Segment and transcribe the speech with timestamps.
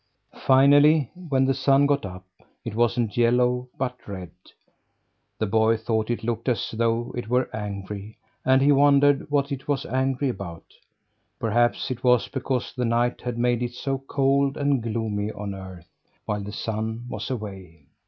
[0.47, 2.25] Finally, when the sun got up,
[2.65, 4.31] it wasn't yellow but red.
[5.37, 9.67] The boy thought it looked as though it were angry and he wondered what it
[9.67, 10.65] was angry about.
[11.39, 15.87] Perhaps it was because the night had made it so cold and gloomy on earth,
[16.25, 17.85] while the sun was away.